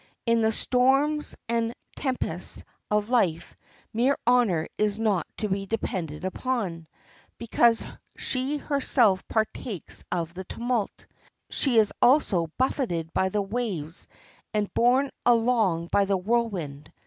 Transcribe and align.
In 0.25 0.41
the 0.41 0.51
storms 0.51 1.35
and 1.47 1.75
tempests 1.95 2.63
of 2.89 3.11
life 3.11 3.55
mere 3.93 4.17
honor 4.25 4.67
is 4.79 4.97
not 4.97 5.27
to 5.37 5.47
be 5.47 5.67
depended 5.67 6.25
on, 6.43 6.87
because 7.37 7.85
she 8.17 8.57
herself 8.57 9.23
partakes 9.27 10.03
of 10.11 10.33
the 10.33 10.43
tumult; 10.45 11.05
she 11.51 11.79
also 12.01 12.45
is 12.45 12.49
buffeted 12.57 13.13
by 13.13 13.29
the 13.29 13.43
waves 13.43 14.07
and 14.55 14.73
borne 14.73 15.11
along 15.23 15.87
by 15.91 16.05
the 16.05 16.17
whirlwind. 16.17 16.91